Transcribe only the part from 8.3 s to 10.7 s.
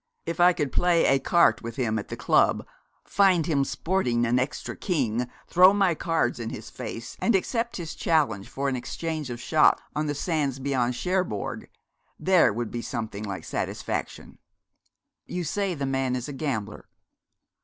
for an exchange of shots on the sands